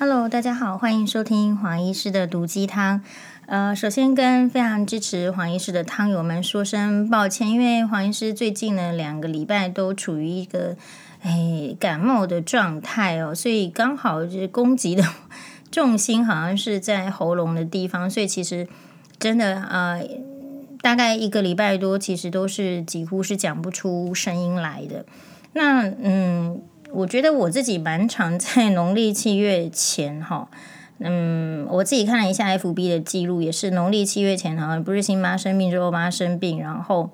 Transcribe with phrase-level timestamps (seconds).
[0.00, 3.02] Hello，大家好，欢迎收听黄医师的毒鸡汤。
[3.46, 10.76] 呃，首先跟非常支持黄医师的汤友们说声抱歉，因为黄医师最近呢两个礼拜都处于一个
[11.22, 15.02] 哎感冒的状态哦，所以刚好就是攻击的
[15.72, 18.68] 重心好像是在喉咙的地方，所以其实
[19.18, 20.00] 真的呃。
[20.80, 25.04] 大概一个礼拜多，其实都是几乎是讲不出声音来的。
[25.54, 26.62] 那嗯，
[26.92, 30.48] 我觉得我自己蛮常在农历七月前哈，
[31.00, 37.10] 嗯，我自己看了一下 FB 的记录，也是农历七月前哈，不是新妈生病之后妈生病，然后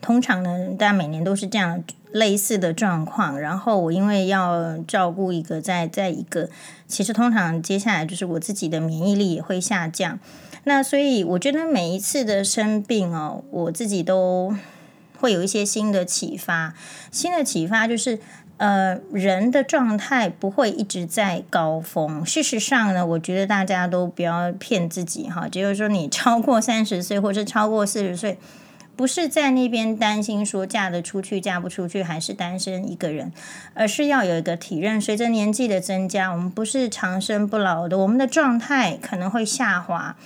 [0.00, 3.40] 通常呢，大家每年都是这样类似的状况。
[3.40, 6.48] 然后我因为要照顾一个在在一个，
[6.86, 10.20] 其实通常接下来就是我自己的免疫力也会下降。
[10.64, 14.54] 那所以我觉得每一次的生病哦，我自己都
[15.18, 16.74] 会有一些新的启发。
[17.10, 18.20] 新的启发就是，
[18.58, 22.26] 呃，人的状态不会一直在高峰。
[22.26, 28.36] 事实上呢，我觉得大家都不要骗自己哈，就是说你超过三十岁或者超过四十岁，
[28.96, 33.32] 不是在那边担心说嫁得出去嫁不出去，还是单身一个人，
[33.74, 35.00] 而是要有一个体认。
[35.00, 40.16] 随着年纪的增加，我们不是长生不老的，我们的状态可能会下滑。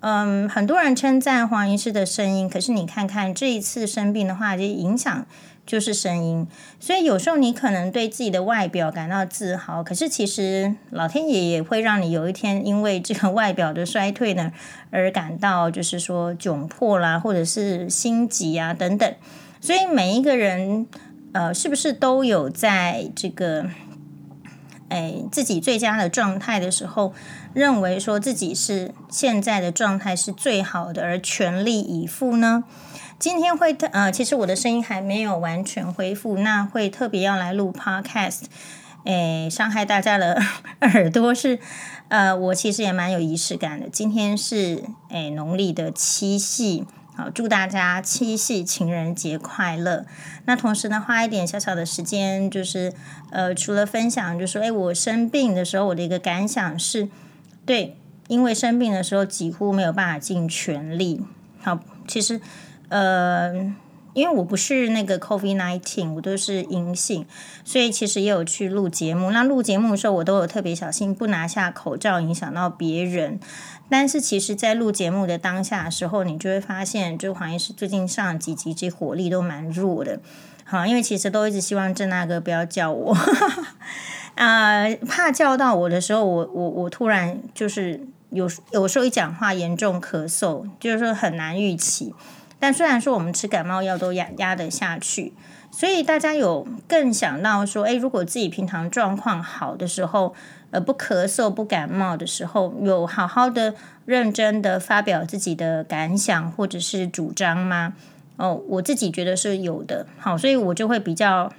[0.00, 5.26] 嗯，很多人称赞黄医师的声音，可是你看看这一次生病的话，就影响
[5.66, 6.46] 就是声音。
[6.78, 14.52] 所以有时候你可能对自己的外表感到自豪，可是其实老天爷也会让你有一天因为这个外表的衰退呢，
[14.90, 19.14] 而感到就是说窘迫啦，或者是心急啊等等。
[19.60, 20.86] 所以每一个人，
[21.32, 23.66] 呃，是不是都有在这个？
[24.90, 27.14] 哎，自己最佳的状态的时候，
[27.52, 32.64] 认为说自己是现在的状态是最好的，而全力以赴呢？
[33.18, 38.42] 今天会特呃，其实我的声音还没有完全恢复，那会特别要来录 Podcast，
[39.04, 40.40] 诶，伤害大家的
[40.80, 41.58] 耳朵是
[42.08, 43.88] 呃，我其实也蛮有仪式感的。
[43.88, 46.84] 今天是诶农历的七夕。
[47.16, 50.04] 好，祝大家七夕情人节快乐。
[50.46, 52.92] 那同时呢，花一点小小的时间，就是
[53.30, 57.08] 呃，除了分享，就是说，哎，我生病的时候，我的一个感想是，
[57.64, 61.22] 对，因为生病的时候几乎没有办法尽全力。
[61.62, 62.40] 好，其实
[62.88, 63.74] 呃。
[64.14, 67.26] 因为我不是那个 COVID nineteen，我都是阴性，
[67.64, 69.32] 所以其实也有去录节目。
[69.32, 73.40] 那录节目的时候，我都有特别小心，不拿下口罩影响到别人。
[73.88, 80.20] 但是其实，在录节目的当下的时候，你就会发现，就黄医师最近上几集，这火力都蛮弱的。
[80.62, 83.12] 好，因为其实都一直希望郑大哥不要叫我，
[84.36, 92.14] 啊、 呃，怕叫到我的时候，我我我突然就是有有时候一讲话严重咳嗽，就是说很难预期。
[92.64, 95.34] 但虽然说我们吃感冒药都压压得下去，
[95.70, 100.34] 所以大家有更想到说，诶，如果自己平常状况好的时候，
[100.70, 103.74] 呃，不咳嗽不感冒的时候，有好好的
[104.06, 107.92] 认真的发表自己的感想或者是主张吗？
[108.36, 110.06] 哦，我自己觉得是有的。
[110.18, 111.52] 好，所以我就会比较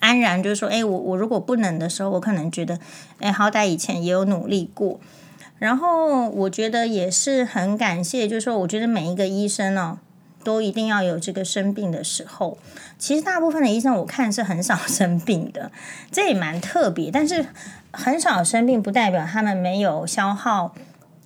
[0.00, 2.78] 安然，就是说，诶，我我如果不能的时候，我可能觉得，
[3.18, 4.98] 诶，好歹以前也有努力过。
[5.58, 9.98] 然后我觉得也是很感谢，就是说，我觉得每一个医生哦。
[10.46, 12.56] 都一定要有这个生病的时候。
[12.96, 15.72] 其实大部分的医生我看是很少生病的，
[16.12, 17.10] 这也蛮特别。
[17.10, 17.44] 但是
[17.90, 20.72] 很少生病不代表他们没有消耗，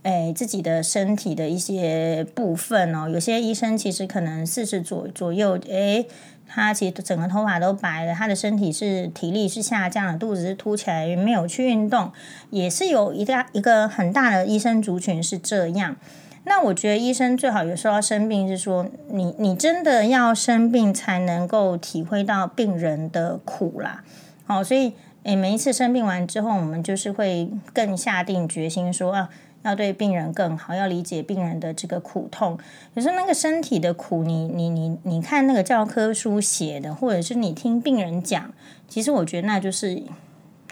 [0.05, 3.11] 诶自己的身体的一些部分哦。
[3.11, 6.07] 有些医生其实可能四十左左右，诶，
[6.49, 12.11] 他其实整个头发都白了，他的身体是体力是下降的，肚子是凸起来，没有去运动，
[12.49, 15.97] 也是有一大一个很大的医生族群是这样。
[16.45, 24.03] 那我觉得医生最好有时候要生病，是说你你真的要生病才能够体会到病人的苦啦。
[24.47, 29.29] 好，所以诶，每一次生病完之后，我们就是会更下定决心说啊，
[29.63, 32.59] 要对病人更好，要理解病人的这个苦痛。
[32.95, 38.53] 可是那个身体的苦，你你你你看那个教科书写的，或者是你听病人讲，
[38.89, 40.03] 其实我觉得那就是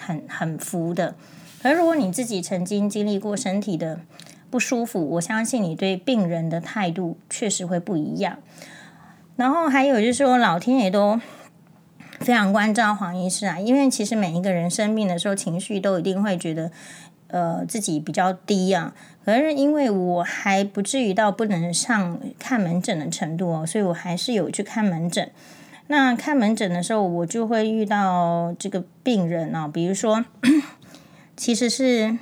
[0.00, 1.14] 很很服的。
[1.62, 4.00] 而如果你自己曾经经历过身体的，
[4.50, 8.38] 不舒服，我相信你对病人的态度确实会不一样。
[9.36, 11.20] 然后还有就是说，老天爷都
[12.20, 16.70] 非常关照黄医师啊，因为其实每一个人生病的时候，情绪都一定会觉得
[17.28, 18.94] 呃自己比较低啊。
[19.24, 25.30] 可是因为我还不至于到不能上看门诊的程度哦，所以我还是有去看门诊。
[25.88, 30.24] 那看门诊的时候，我就会遇到这个病人哦，比如说，
[31.36, 32.18] 其实是。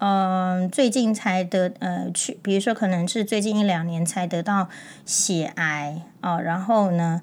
[0.00, 4.68] 嗯、最近才得呃去，比如说可能是最近一两年才得到
[5.04, 7.20] 血癌啊、然后呢，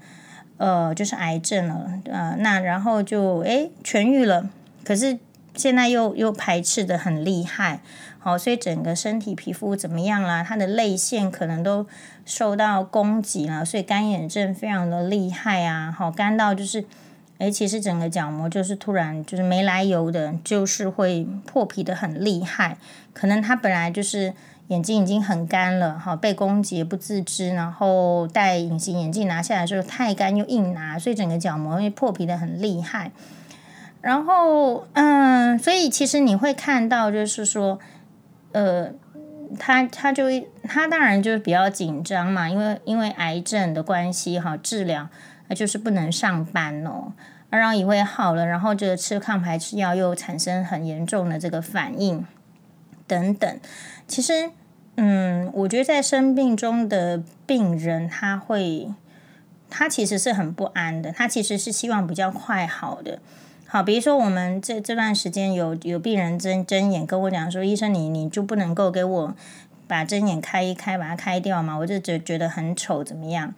[0.58, 4.50] 呃，就是癌症了，呃，那然后就诶痊愈了，
[4.84, 5.18] 可是
[5.56, 7.80] 现在又又排斥得很厉害，
[8.20, 10.44] 好，所以整个身体皮肤怎么样啦？
[10.44, 11.88] 他的泪腺可能都
[12.26, 16.86] 受到攻击了，所以干眼症非常的厉害啊，好，干到就是，
[17.40, 22.78] 诶，其实整个角膜就是突然就是没来由的，就是会破皮得很厉害，
[23.14, 24.34] 可能他本来就是
[24.70, 33.12] 眼睛已经很干了，哈，被攻击不自知，然后戴隐形眼镜拿下来的时候太干又硬拿，所以整个角膜会破皮得很厉害。
[34.02, 37.80] 然后，嗯，所以其实你会看到，就是说，
[38.52, 38.92] 呃，
[39.60, 40.26] 他他就
[40.64, 45.10] 他当然就是比较紧张嘛，因为因为癌症的关系哈，治疗
[45.48, 47.14] 那就是不能上班哦，
[47.50, 52.26] 然后以为好了，然后就吃抗排斥药又产生很严重的这个反应
[53.08, 53.60] 等等。
[54.08, 54.52] 其实，
[54.96, 58.92] 嗯，我觉得在生病中的病人，他会
[59.70, 63.20] 他其实是很不安的，他其实是希望比较快好的。
[63.66, 69.36] 好，比如说我们这这段时间有有病人睁睁眼跟我讲说，医生你你就不能够给我
[69.88, 71.78] 把针眼开一开，把它开掉吗？
[71.78, 73.54] 我就觉觉得很丑，怎么样？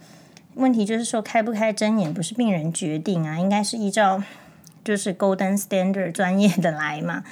[0.60, 4.22] 问题就是说开不开针眼不是病人决定啊，应该是依照
[4.84, 7.24] 就是 Golden Standard 专业的来嘛。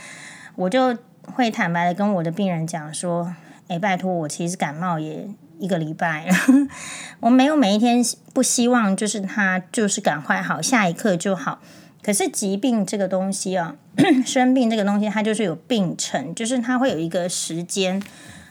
[0.56, 0.98] 我就
[1.34, 3.36] 会坦白的跟我的病人讲说，
[3.68, 5.28] 哎，拜托我其实感冒也
[5.60, 6.34] 一个礼拜了，
[7.22, 8.04] 我没有每一天
[8.34, 11.60] 不希望就是他就是赶快好，下一刻就好。
[12.02, 13.76] 可是疾病这个东西啊，
[14.26, 18.02] 生病这个东西，它就是有病程，就是它会有一个时间，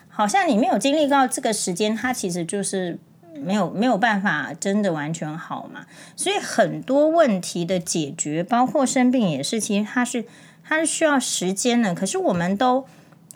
[0.09, 2.99] 好像你没有经历到这个时间，它其实就是
[3.37, 5.87] 没有没有办法真的完全好嘛。
[6.17, 10.25] 所以很多问题的解决，包括生病也是，其实它是
[10.65, 11.95] 它是需要时间的。
[11.95, 12.87] 可是我们都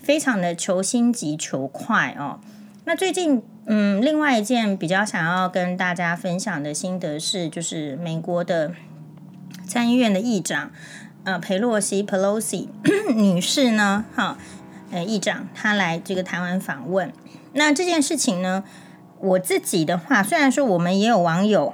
[0.00, 2.41] 非常的求心急求快哦。
[2.85, 8.73] 那最近，嗯，另外一件比较想要跟大家分享的心得是，就是美国的。
[9.67, 10.73] 参议院的议长，
[11.23, 12.67] 呃，裴洛西 （Pelosi）
[13.14, 14.37] 女士呢，哈，
[14.91, 17.12] 呃，议长她来这个台湾访问。
[17.53, 18.64] 那这件事情呢，
[19.20, 21.72] 我自己的话，虽然说我们也有网友，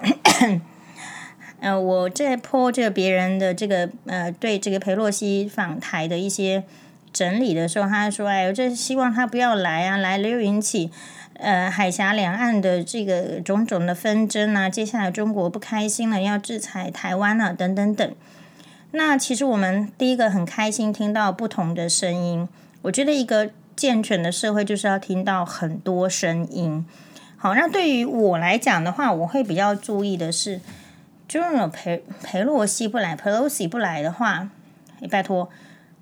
[1.60, 6.64] 呃，我在泼这个别人的这个呃，对这个裴洛西访台的一些
[7.12, 10.90] 整理的时候，他说：“哎，我这希望他不要来啊，来了又引起。”
[11.38, 18.14] 呃，海峡两岸的这个种种的纷争啊，接下来中国不开心了，要制裁台湾了，等等等。
[18.93, 22.48] 那其实我们第一个很开心听到不同的声音。
[22.81, 26.87] 我觉得一个健全的社会就是要听到很多声音。
[27.38, 30.61] 好，那对于我来讲的话，我会比较注意的是，
[31.29, 34.49] 就是裴裴洛西不来，Pelosi 不来的话，
[35.11, 35.49] 拜托，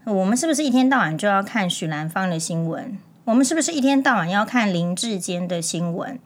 [0.04, 2.96] 我们是不是一天到晚就要看许兰芳的新闻？
[3.24, 6.18] 我们是不是一天到晚要看林志坚的新闻？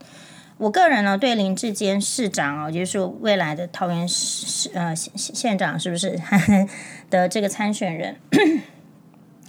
[0.58, 6.20] 我个人呢，对林志坚市长哦，就是未来的桃园市呃县县长是不是
[7.08, 8.16] 的这个参选人，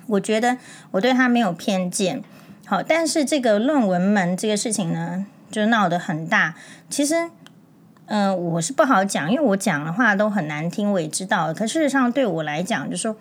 [0.05, 0.57] 我觉得
[0.91, 2.23] 我对他没有偏见。
[2.67, 6.55] 好，但是这个论文门这个事情呢，就闹得很大。
[6.89, 7.29] 其实，
[8.05, 11.53] 嗯、我是不好讲，因为我讲的话都很难听，我也知道。
[11.53, 13.15] 可事实上，对我来讲，就是说，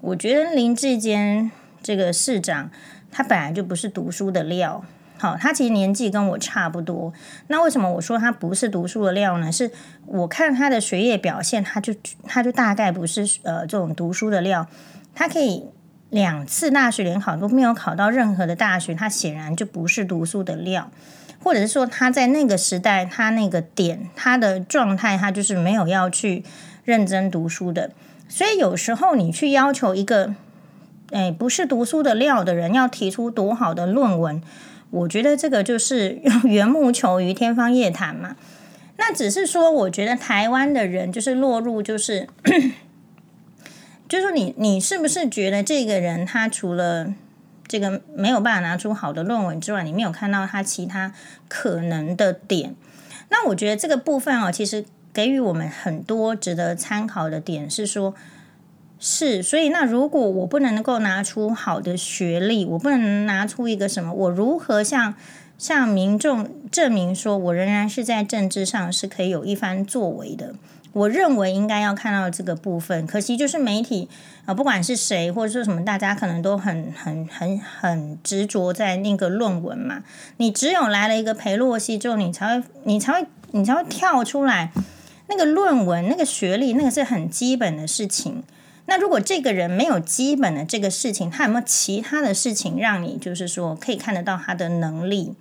[0.00, 1.50] 我觉得林志坚
[1.82, 2.70] 这个市长。
[3.16, 4.84] 他本来就不是读书的料，
[5.18, 7.12] 好，他其实年纪跟我差不多。
[7.46, 9.52] 那为什么我说他不是读书的料呢？
[9.52, 9.70] 是
[10.06, 11.94] 我看他的学业表现，他就
[12.26, 14.66] 他就大概不是呃这种读书的料。
[15.14, 15.64] 他可以
[16.10, 20.90] 两次大学联考都没有考到任何的大学，他显然就不是读书的料，
[21.44, 26.42] 或者是说他在那个时代他那个点他的状态，他就是没有要去
[26.84, 27.92] 认真读书的。
[28.28, 30.34] 所以有时候你去要求一个。
[31.12, 34.42] 哎，不是读书的料的人要提出多好的论文，
[34.90, 38.34] 我觉得这个就是 缘木求鱼，天方夜谭嘛。
[38.96, 42.26] 那只是说，我觉得台湾的人就是落入，就是，
[44.08, 47.14] 就是你你是不是觉得这个人他除了
[47.66, 51.12] 这个没有办法拿出好的论文之外，你没有看到他其他
[51.48, 52.74] 可能的点？
[53.28, 58.14] 那我觉得这个部分啊，其实给予我们很多值得参考的点是说。
[59.06, 65.14] 是，所以那如果我不能够拿出好的学历，我不能拿出一个什么，我如何向
[65.58, 70.54] 向民众证明说我仍然是在政治上是可以有一番作为的？
[70.94, 73.06] 我认为应该要看到这个部分。
[73.06, 74.08] 可惜就是媒体
[74.46, 80.02] 啊，不管是谁或者说什么，大家可能都很很很很执着在那个论文嘛。
[80.38, 84.72] 你只有来了一个裴洛西之后，你才会你才会你才会跳出来
[85.28, 88.42] 那个论文那个学历，那个是很基本的事情。
[88.86, 95.34] 那如果这个人没有基本的这个事情，他有没有其他的事情让你就是说可以看得到他的能力？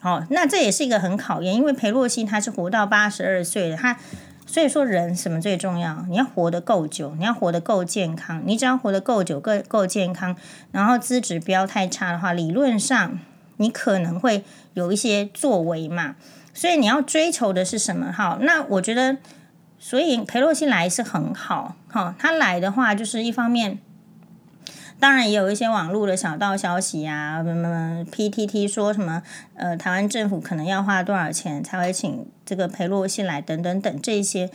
[0.00, 3.98] 哦，那这也是一个很考验，因为裴洛西他是活到八十二岁的，他
[4.46, 6.04] 所以说，人什么最重要？
[6.08, 8.42] 你要活得够久，你要活得够健康。
[8.44, 10.36] 你只要活得够久、够够健康，
[10.70, 13.18] 然后资质不要太差的话，理论上
[13.56, 16.16] 你可能会有一些作为嘛。
[16.52, 18.12] 所以你要追求的是什么？
[18.12, 19.16] 哈，那我觉得，
[19.78, 21.74] 所以裴洛西来是很好。
[21.88, 23.78] 哈，他来的话，就是一方面。
[25.04, 29.22] 当然也有一些网络的小道消息啊，什么 PTT 说什么，
[29.54, 34.48] 呃，台湾政府可能要花多少钱才会请这个裴洛西来，等等等这些，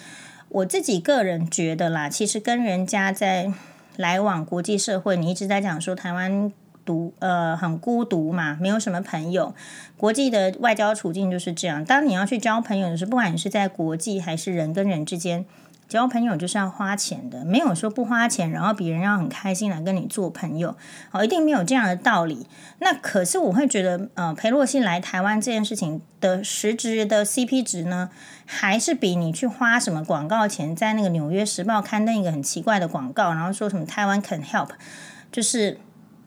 [0.47, 3.53] 我自己个人觉得啦，其实跟人家在
[3.95, 6.51] 来往国际社会，你一直在讲说台湾
[6.83, 9.53] 独呃很孤独嘛，没有什么朋友，
[9.97, 11.85] 国际的外交处境就是这样。
[11.85, 15.45] 当你要去交朋友的时候，不管你是在国际还是人跟人之间。
[15.89, 20.75] 交朋友就是要花钱的，没有说不花钱，然后别人要很开心来跟你做朋友，
[21.09, 22.45] 哦，一定没有这样的道理。
[22.77, 28.11] 那可是我会觉得，呃，裴洛西来台湾这件事情的实质的 CP 值呢，
[28.45, 34.69] 还是比你去花什么广告钱，在那个《纽约时报》刊登一个很奇怪的广告，然后说什么台湾 can help，
[35.31, 35.79] 就是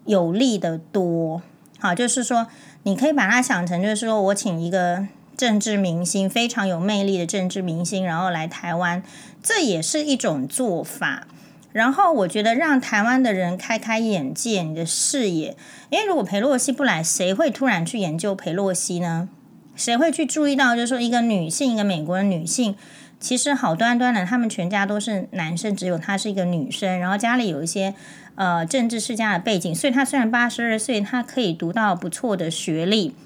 [0.06, 1.40] 有利的多。
[1.78, 2.48] 好，就是说
[2.82, 5.06] 你可以把它想成，就是说我请一个。
[5.42, 9.02] 政治明星非常有魅力的政治明星，然后来台湾，
[9.42, 11.26] 这也是一种做法。
[11.72, 15.56] 然后我觉得让台湾的人开开眼界，你的视野。
[15.90, 19.28] 因为如果裴洛西不来，谁会突然去研究裴洛西呢？
[19.74, 22.76] 谁会去注意到，就是说一个女性，一个美国的女性，
[23.18, 27.96] 其实好端端的，他们全家都是男生，只有她是一个女生，然后家里有一些
[28.36, 33.16] 呃政治世家的背景，所以她虽然八十二岁，她可以读到不错的学历。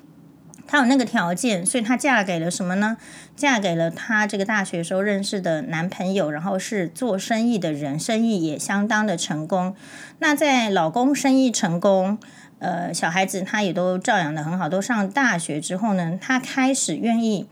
[0.66, 2.96] 她有那个条件，所以她嫁给了什么呢？
[3.36, 9.74] 嫁给了她这个大学时候认识的男朋友，然后是做生意的人，生意也相当的成功。
[10.18, 12.18] 那在老公生意成功，
[12.58, 17.46] 呃，小孩子她也都照养得很好，都上大学之后呢，她开始愿意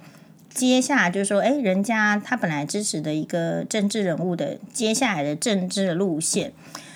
[0.48, 6.52] 接下来，就是说，哎，人家她本来支持的一个政治人物的接下来的政治路线。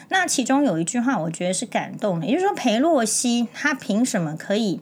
[0.08, 4.80] 那其中有一句话，我觉得是感动的，也就是说，裴洛西她凭什么可以？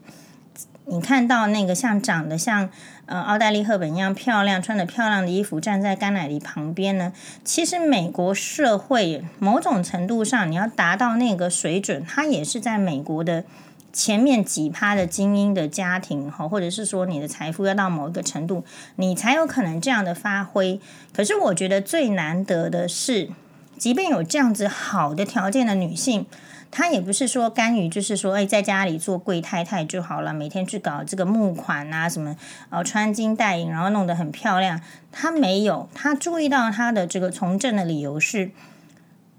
[0.89, 2.69] 你看到那个像长得像
[3.07, 7.11] 呃奥黛丽·赫本一样漂亮、穿着漂亮的衣服站在甘乃迪旁边呢？
[7.43, 13.43] 其实美国社会某种程度上，你要达到那个水准，它也是在美国的
[13.91, 18.63] 前面几趴的精英的家庭哈，或者是说你的财富要到某一个程度，
[18.95, 20.79] 你才有可能这样的发挥。
[21.13, 23.29] 可是我觉得最难得的是，
[23.77, 26.25] 即便有这样子好的条件的女性。
[26.69, 32.35] 她也不是说甘于，就是说，哎，在家里做贵太太就好了，每天去搞这个募款啊，什么，
[32.69, 34.79] 呃，穿金戴银，然后弄得很漂亮。
[35.11, 38.51] 她没有，她注意到她的这个从政的理由是，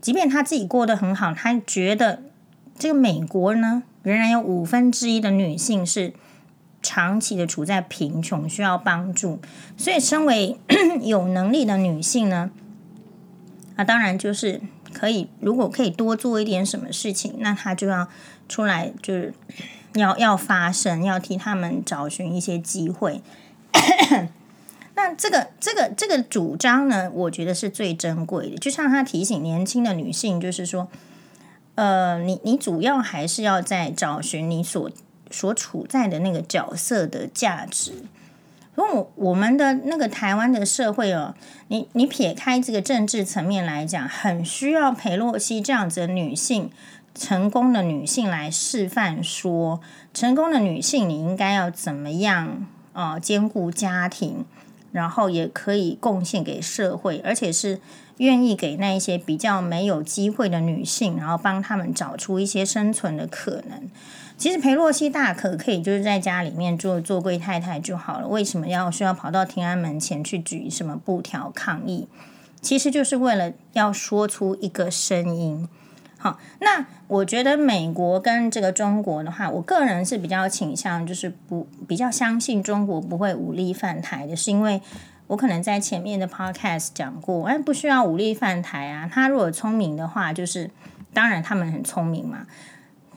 [0.00, 2.22] 即便她自己过得很好，她觉得
[2.78, 6.14] 这个美国呢，仍然有五分之一的女性是
[6.82, 9.40] 长期的处在贫穷，需要帮助。
[9.76, 10.58] 所以，身为
[11.02, 12.50] 有能力的女性呢，
[13.76, 14.60] 啊，当然就是。
[14.92, 18.08] 可以，如果可以多做一点什么事情，那他就要
[18.48, 19.34] 出来，就是
[19.94, 23.22] 要要发声，要替他们找寻一些机会。
[24.94, 28.56] 那这个这个这个主张呢，我觉得是最珍贵的。
[28.58, 30.88] 就像他提醒年轻的女性，就是说，
[31.76, 34.90] 呃，你你主要还是要在找寻你所
[35.30, 37.92] 所处在的那个角色的价值。
[38.78, 41.34] 因为我们的那个台湾的社会哦，
[41.66, 46.70] 你你撇开这个政治层面来讲，很需要裴洛西这样子的女性，
[47.12, 49.80] 成功的女性来示范说，
[50.14, 54.44] 成功的女性你应该要怎么样啊，兼顾家庭，
[54.92, 57.80] 然后也可以贡献给社会，而且是
[58.18, 63.90] 愿意给那一些比较没有机会的女性，然后帮他们找出一些生存的可能。
[64.38, 72.08] 其实裴洛西大可可以就是在家里面做做贵太太就好了，为什么要需要跑到天安门前去举什么布条抗议？
[72.60, 75.68] 其实就是为了要说出一个声音。
[76.18, 84.80] 好，那我觉得美国跟这个中国的话，我个人是比较倾向就是不比较相信中国不会武力犯台的，是因为
[85.26, 89.08] 我可能在前面的 podcast 讲过，哎，不需要武力犯台啊。
[89.12, 90.70] 他如果聪明的话，就是
[91.12, 92.46] 当然他们很聪明嘛。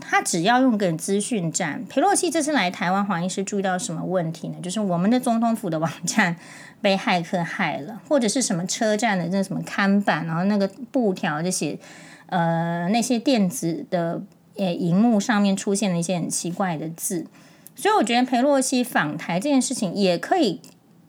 [0.02, 4.56] 他只要用个资讯战，裴洛西这次来台湾，黄医师注意到什么问题呢？
[4.62, 6.36] 就是我们的总统府的网站
[6.82, 11.78] 被骇客害了，或者是什么车站的那什么看板，然后那个布条这些，
[12.26, 14.22] 呃，那些电子的
[14.58, 17.28] 呃荧幕上面出现了一些很奇怪的字，
[17.76, 20.60] 所以我觉得裴洛西访台这件事情也可以，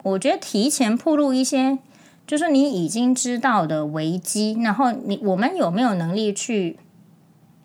[0.03, 1.79] 我觉得提前暴露一些，
[2.27, 6.79] 就是你已经知道的危机，然后你我们有没有能力去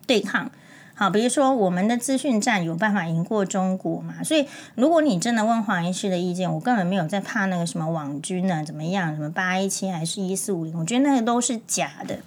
[0.06, 0.50] 对抗？
[0.98, 4.20] 好，比如说我们的资讯站有办法赢过中国嘛？
[4.24, 9.14] 所以如果你真的问黄医师的意见，我根本没有在怕那个什么网军呢、啊，怎么样？
[9.14, 10.76] 什么八一七还是一四五零？
[10.76, 12.18] 我觉得那个都是假的，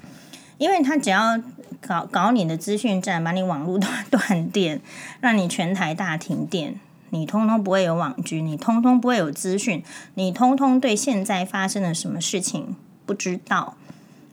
[0.57, 1.37] 因为他只要
[1.81, 4.79] 搞搞你的资讯站，把你网络断 断电，
[5.19, 13.75] 让你全台大停电，你通通不会有网军，你通通不会有资讯，你通通对现在发生了什么事情不知道。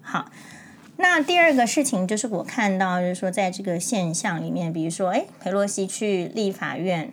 [0.01, 0.27] 好。
[1.01, 7.13] 那第二个事情就是我看到，就是说在这个现象里面，比如说，哎，裴洛西去立法院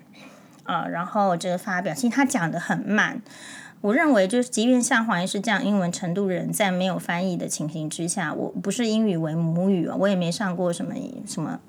[0.64, 3.22] 啊，然后这个发表，其实他讲得很慢。
[3.82, 10.96] 我认为，就是即便像黄医师这样英文程度人，在没有翻译的情形之下，我不是英语为母语啊，我也没上过什么
[11.28, 11.60] 什么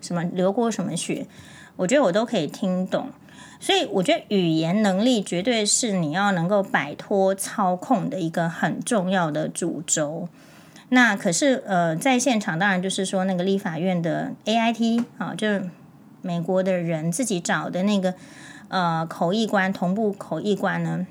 [0.00, 1.26] 什么流过什么学，
[1.74, 3.08] 我觉得我都可以听懂。
[3.58, 10.28] 所以，我觉得语言能力绝对是你要能够摆脱操控的一个很重要的主轴。
[10.90, 15.68] 那可是呃，在现场当然就是说那个立法院的 AIT 啊，就是
[16.22, 18.14] 美国的人自己找的那个
[18.68, 21.06] 呃口译官，同步口译官呢，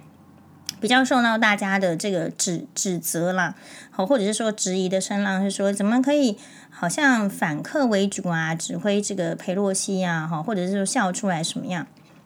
[0.82, 3.54] 比较受到大家的这个指指责啦，
[3.92, 6.40] 好，或者是说质疑的声浪，是说怎么可以
[6.72, 11.86] 好像反客为主啊，指挥这个裴洛西啊，哈，或者是说笑出来什么样？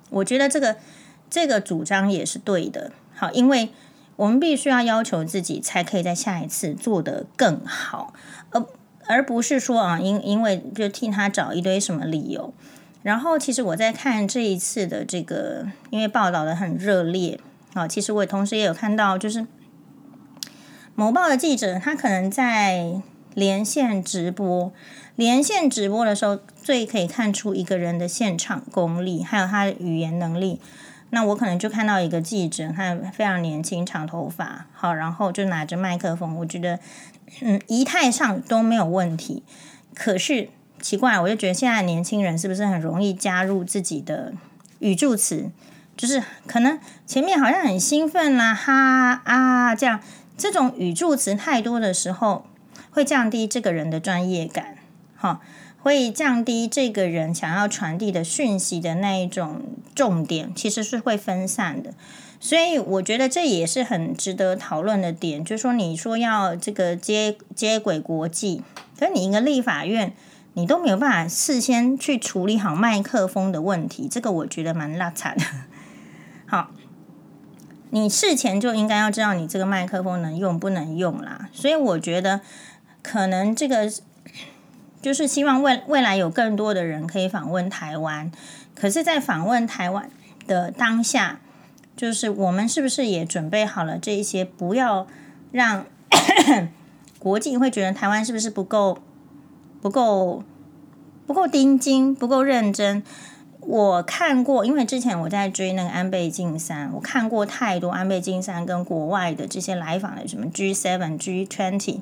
[0.10, 0.78] 我觉得这个
[1.30, 3.72] 这个主张也是对的，好，因为。
[4.22, 8.14] 我们必须要要求自己，才可以在下一次做得更好，
[8.52, 8.64] 而
[9.08, 12.54] 而不是说啊，因因为就替他找一堆什么理由。
[13.02, 17.40] 然后，其实我在看这一次的这个，因为报道的很热烈
[17.74, 19.48] 啊，其实我同时也有看到，就是
[20.94, 23.02] 某报的记者，他可能在
[23.34, 24.72] 连线直播，
[25.16, 30.62] 连线直播的时候，最可以看出一个人的现场功力，还有他的语言能力。
[31.12, 36.80] 那我可能就看到一个记者，他非常年轻，长头发，好，然后就拿着麦克风，我觉得，
[37.42, 39.44] 嗯，仪态上都没有问题。
[39.94, 40.50] 可是
[40.82, 44.34] 奇怪，我就觉得现在年轻人是不是很容易加入自己的
[44.80, 45.52] 语助词？
[45.98, 50.00] 就是可能前面好像很兴奋啦，哈啊这样，
[50.38, 52.46] 这种语助词太多的时候，
[52.90, 54.78] 会降低这个人的专业感，
[55.16, 55.42] 好。
[55.84, 59.62] 会降低这个人想要传递的讯息的那一种
[59.96, 61.94] 重点，其实是会分散的。
[62.40, 68.62] 所以我觉得这也是很值得讨论的点，就是说你说要这个接接轨国际，
[69.00, 70.14] 可是你一个立法院，
[70.54, 75.44] 你都没有办法事先去处理好麦克风的问题，这个我觉得蛮拉惨的。
[76.46, 76.70] 好，
[77.90, 81.50] 你事前就应该要知道你这个麦克风能用不能用啦。
[81.52, 82.42] 所以我觉得
[83.02, 83.92] 可能这个。
[85.02, 88.32] 就是希望未未来有更多的人可以访问台湾，
[88.76, 90.10] 可是，在访问台湾
[90.46, 91.40] 的当下，
[91.98, 95.08] 就是我们是不是也准备好了这一些，不要
[95.52, 95.86] 让
[97.18, 99.00] 国际会觉得台湾是不是不够、
[99.82, 100.44] 不够、
[101.26, 103.04] 不够盯紧、不够认真？
[103.62, 112.02] 我看过，因为之前我在追那个安倍晋三，我看过太多安倍晋三跟国外的这些来访的什么 G seven、G20。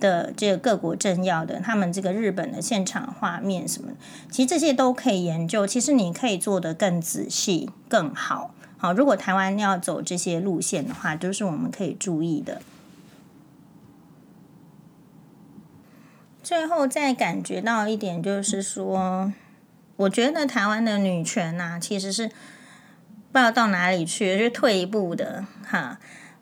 [0.00, 3.92] 的这个各国政要的，他们这个日本的现场画面什么，
[4.30, 5.66] 其实这些都可以研究。
[5.66, 8.54] 其实你可以做得更仔细、更好。
[8.76, 12.60] 好，如果台湾要走这些路线的话，都是我们可以注意的。
[16.42, 19.32] 最后再感觉到一点，就是说，
[19.96, 25.98] 我觉得台湾的女权呐、啊，其实是不知道到哪里去，就退一步的哈。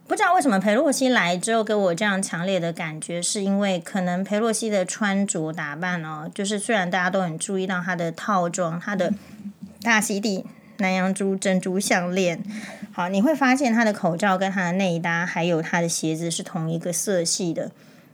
[0.07, 9.15] 不知道为什么裴洛西来之后给我这样强烈的感觉，是因为可能裴洛西的穿着打扮哦，就是虽然大家都很注意到她的套装，她的
[9.83, 10.45] 大溪地
[10.79, 12.43] 南洋珠珍珠项链，
[12.93, 17.71] 好，你会发现她的口罩跟她的内搭还有她的鞋子是同一个色系的，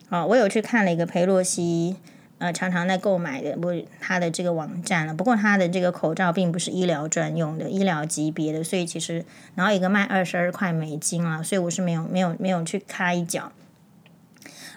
[0.09, 1.97] 啊，我有去看了一个裴洛西。
[2.39, 5.13] 呃，常常在购买的不，他的这个网站了。
[5.13, 9.25] 不过他的这个口罩并不是医疗专用的，医疗级别的，所以其实
[9.57, 13.51] 然后一个卖二十二块美金啊，所以我是没有没有没有去开脚。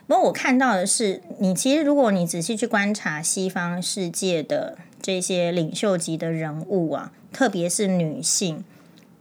[0.07, 8.63] 不过我看到的是，你其实如果你仔细去观察西方世界的这些领袖级的人物啊，特别是女性，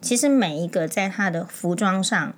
[0.00, 2.35] 其实每一个在她的服装上。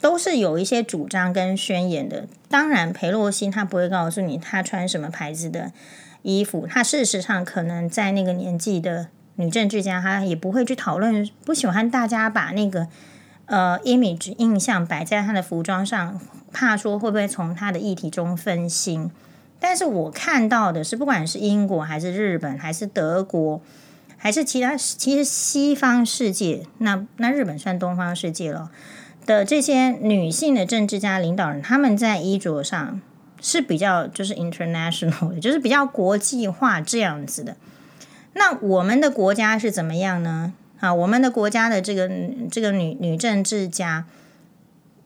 [0.00, 2.26] 都是有一些主张跟宣言的。
[2.48, 5.72] 当然，裴洛西他不会告诉你他穿什么牌子的
[6.22, 6.66] 衣服。
[6.66, 12.88] 他事实上可能在那个年纪的女政治家，他也不会去讨论，不喜欢大家把那个
[13.46, 16.20] 呃 image 印象摆在他的服装上，
[16.52, 19.10] 怕说会不会从他的议题中分心。
[19.60, 23.60] 但是我看到的是，不管是英国还是日本还是德国，
[24.16, 28.70] 还是其他，其实西方世界，那那日本算东方世界了。
[29.28, 32.98] 的这些女性的政治家领导人，他们在衣着上
[33.42, 37.54] 是比较就是 international 的， 就是比较国际化这样子的。
[38.32, 40.54] 那我们的国家是怎么样呢？
[40.80, 42.10] 啊，我们的国家的这个
[42.50, 44.06] 这个女女政治家，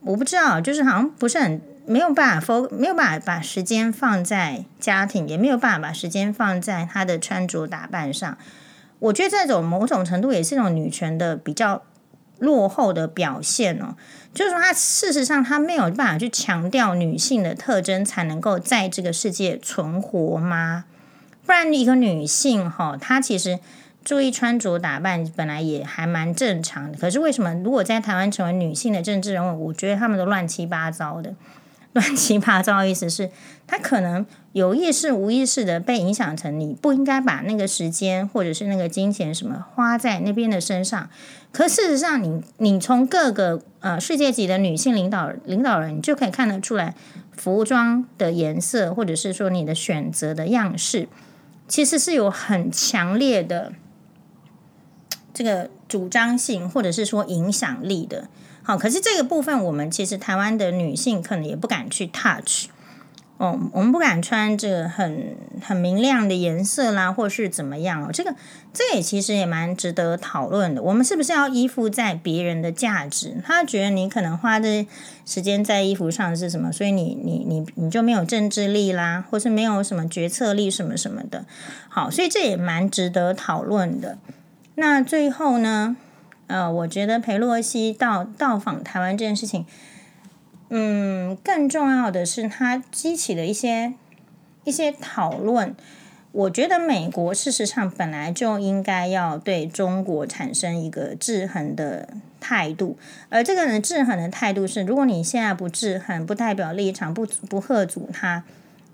[0.03, 8.39] 我不知道，就是好像不是很没有办法 f 没有办法把时间放在家庭，也没有办法把时间放在她的穿着打扮上。
[9.01, 11.83] 我觉得这种某种程度也是一种女权的比较
[12.39, 13.95] 落后的表现哦。
[14.35, 20.85] 就是说，他事实上他没有办法去强调女性的特征，才能够在这个世界存活吗？
[21.45, 23.59] 不然，一个女性哈，她其实
[24.05, 26.97] 注意穿着打扮本来也还蛮正常的。
[26.97, 31.35] 可是为什么如果在台湾成为女性的政治人物，我觉得他们都乱七八糟的。
[31.93, 33.31] 乱七八糟的意思是，
[33.67, 41.11] 他可能有意识、无意识的被影响成你不应该把那个时间或者是那个金钱什么花在那边的身上。
[41.53, 46.95] 可事实上你，你你从各个呃世界级的女性领导领导人，你就可以看得出来，
[47.33, 51.09] 服装的颜色或者是说你的选择的样式，
[51.69, 53.75] 其实是有很强烈的
[55.35, 58.29] 这个主张性或者是说影响力的。
[58.63, 62.67] 好，可是这个部分我们其实台湾的女性可能也不敢去 touch。
[63.39, 68.11] 哦，我们不敢穿这个很很明亮的颜色啦，或是怎么样哦？
[68.13, 68.33] 这个
[68.73, 70.81] 这也其实也蛮值得讨论的。
[70.81, 73.43] 我们是不是要依附在别人的价值？
[73.45, 74.87] 他觉得你可能花的
[75.27, 81.45] 时间在衣服上是什么，所以你你你你就没有政治力啦，或是没有什么决策力什么什么的。
[81.89, 84.19] 好，所以这也蛮值得讨论的。
[84.77, 85.97] 那最后呢，
[86.53, 89.65] 呃，我觉得裴洛西到到访台湾这件事情。
[90.69, 93.95] 嗯，更重要的是，它激起了一些
[94.65, 95.75] 一些讨论。
[96.33, 102.99] 我觉得美国事实上本来就应该要对中国产生一个制衡的态度，
[103.31, 108.45] 而这个人制衡的态度是，如果你现在不制衡，不代表立场，不不吓阻他，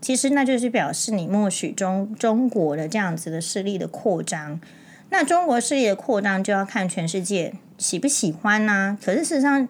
[0.00, 4.60] 其实那就是表示你默许中中国的这样子的势力的扩张。
[5.10, 9.68] 那中国势力的扩张就要看全世界喜不喜欢呢、可是事实上。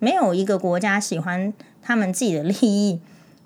[0.00, 3.00] 没有一个国家喜欢他们自己的利益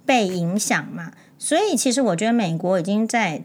[0.05, 3.42] 被影响嘛，所以其实我觉得美国已经在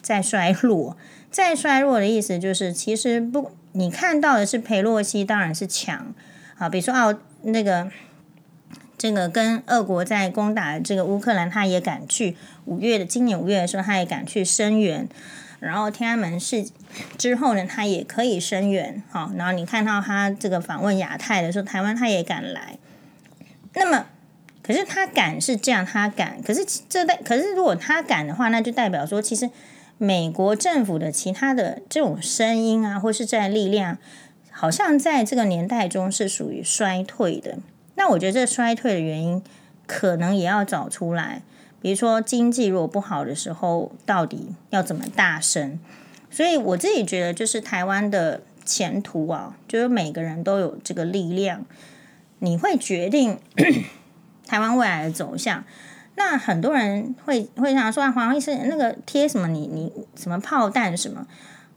[0.00, 0.96] 在衰落，
[1.30, 6.12] 在衰落的意思就是，其实不，你看到的是裴洛西当然是强
[6.58, 7.88] 啊，比如说澳那个
[8.98, 15.08] 这个跟俄国在攻打这个乌克兰，他也敢去五月的今年五月的时候，他也敢去声援。
[15.60, 16.66] 然后天安门事
[17.18, 22.78] 之后呢，他也可以声援，好，然后你看到他这个访问亚太的时候，台湾他也敢来。
[23.74, 24.06] 那么，
[24.62, 29.50] 可是他敢是这样，他敢，可是这代，可是如果他敢的话，那就代表说，其实
[29.98, 33.98] 美国政府的其他的这种声音啊，或是在力量，
[34.50, 37.58] 好像在这个年代中是属于衰退的。
[37.94, 39.42] 那我觉得这衰退的原因，
[39.86, 41.42] 可能也要找出来。
[41.80, 45.78] 比如说经济如果不好的时候，到底要怎么大声？
[46.36, 51.64] 所以我自己觉得，就是台湾的前途啊，就是每个人都有这个力量，
[52.40, 53.38] 你会决定
[54.46, 55.64] 台湾未来的走向。
[56.14, 59.66] 那很多人会会想说，黄医生那个贴什么你？
[59.66, 61.26] 你什么炮弹什么？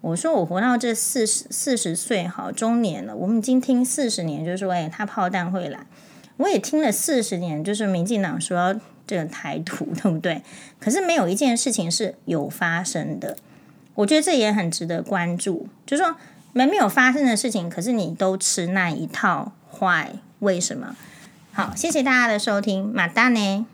[0.01, 5.79] 我说我活到这四十四十岁，好中年了，我们已经听四十年，就是说，哎，他炮弹会来。
[6.35, 8.75] 我也听了四十年，就是民进党说。
[9.07, 10.43] 这个台独对不对？
[10.79, 13.35] 可是没有一件事情是有发生的，
[13.99, 15.67] 我觉得这也很值得关注。
[15.85, 16.15] 就是说，
[16.53, 20.13] 没没有发生的事情，可是你都吃那一套，坏？
[20.39, 20.95] 为什么？
[21.51, 23.65] 好，谢谢大家的收听，马达呢。